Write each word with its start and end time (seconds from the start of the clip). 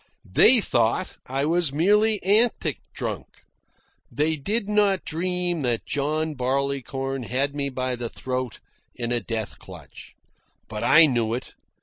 They 0.25 0.61
thought 0.61 1.13
I 1.27 1.45
was 1.45 1.71
merely 1.71 2.23
antic 2.23 2.79
drunk. 2.91 3.27
They 4.11 4.35
did 4.35 4.67
not 4.67 5.05
dream 5.05 5.61
that 5.61 5.85
John 5.85 6.33
Barleycorn 6.33 7.21
had 7.21 7.53
me 7.53 7.69
by 7.69 7.95
the 7.95 8.09
throat 8.09 8.59
in 8.95 9.11
a 9.11 9.19
death 9.19 9.59
clutch. 9.59 10.15
But 10.67 10.83
I 10.83 11.05
knew 11.05 11.35
it. 11.35 11.53